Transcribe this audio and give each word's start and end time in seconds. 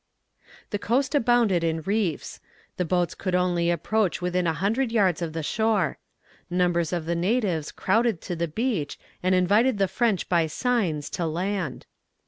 The 0.71 0.79
coast 0.79 1.13
abounded 1.13 1.63
in 1.63 1.83
reefs; 1.83 2.39
the 2.77 2.85
boats 2.85 3.13
could 3.13 3.35
only 3.35 3.69
approach 3.69 4.19
within 4.19 4.47
a 4.47 4.53
hundred 4.53 4.91
yards 4.91 5.21
of 5.21 5.33
the 5.33 5.43
shore. 5.43 5.99
Numbers 6.49 6.91
of 6.91 7.05
the 7.05 7.13
natives 7.13 7.71
crowded 7.71 8.19
to 8.21 8.35
the 8.35 8.47
beach, 8.47 8.97
and 9.21 9.35
invited 9.35 9.77
the 9.77 9.87
French 9.87 10.27
by 10.27 10.47
signs 10.47 11.07
to 11.11 11.27
land. 11.27 11.85